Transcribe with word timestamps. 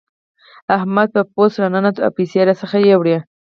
احمد 0.77 1.07
په 1.15 1.21
پوست 1.33 1.55
راننوت 1.61 1.97
او 2.05 2.11
پيسې 2.17 2.39
راڅخه 2.47 2.79
يوړې. 2.91 3.17